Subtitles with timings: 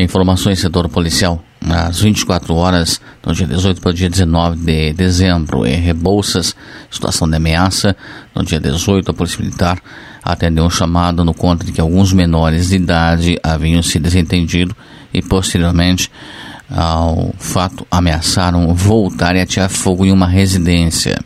[0.00, 1.42] Informações setor policial.
[1.68, 6.54] Às 24 horas, do dia 18 para o dia 19 de dezembro, em Rebouças,
[6.88, 7.96] situação de ameaça.
[8.32, 9.82] No dia 18, a Polícia Militar
[10.22, 14.74] atendeu um chamado no conta de que alguns menores de idade haviam se desentendido
[15.12, 16.08] e, posteriormente,
[16.70, 21.18] ao fato, ameaçaram voltar e atirar fogo em uma residência.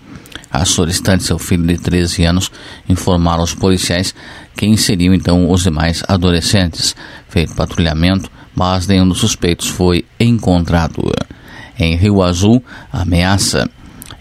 [0.50, 2.50] A solicitante seu filho de 13 anos
[2.88, 4.14] informaram aos policiais
[4.56, 6.96] que inseriam então os demais adolescentes.
[7.28, 11.02] Feito patrulhamento, mas nenhum dos suspeitos foi encontrado.
[11.78, 12.62] Em Rio Azul,
[12.92, 13.68] ameaça.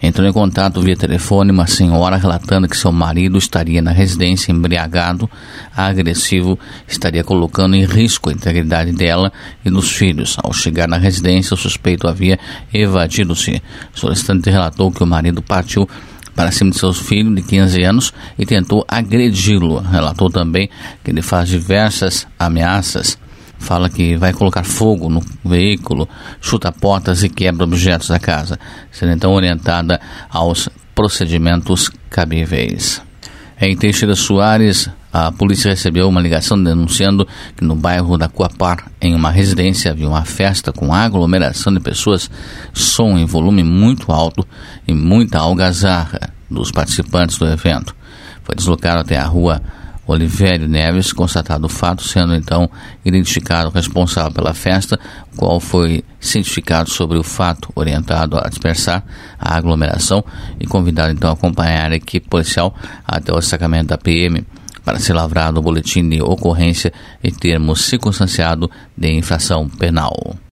[0.02, 5.30] Entrou em contato via telefone uma senhora relatando que seu marido estaria na residência embriagado,
[5.76, 9.32] agressivo, estaria colocando em risco a integridade dela
[9.64, 10.36] e dos filhos.
[10.42, 12.36] Ao chegar na residência, o suspeito havia
[12.74, 13.62] evadido-se.
[13.94, 15.88] O solicitante relatou que o marido partiu
[16.34, 19.78] para cima de seus filhos de 15 anos e tentou agredi-lo.
[19.78, 20.68] Relatou também
[21.04, 23.21] que ele faz diversas ameaças
[23.62, 26.08] fala que vai colocar fogo no veículo,
[26.40, 28.58] chuta portas e quebra objetos da casa,
[28.90, 33.00] sendo então orientada aos procedimentos cabíveis.
[33.60, 39.14] Em Teixeira Soares, a polícia recebeu uma ligação denunciando que no bairro da Coapar, em
[39.14, 42.30] uma residência, havia uma festa com aglomeração de pessoas,
[42.72, 44.46] som em volume muito alto
[44.88, 47.94] e muita algazarra dos participantes do evento.
[48.42, 49.62] Foi deslocado até a rua
[50.06, 52.68] Olivério Neves, constatado o fato, sendo então
[53.04, 54.98] identificado o responsável pela festa,
[55.36, 59.04] qual foi cientificado sobre o fato, orientado a dispersar
[59.38, 60.24] a aglomeração
[60.58, 62.74] e convidado então a acompanhar a equipe policial
[63.06, 64.44] até o destacamento da PM
[64.84, 66.92] para ser lavrado o boletim de ocorrência
[67.22, 70.36] em termos circunstanciado de infração penal.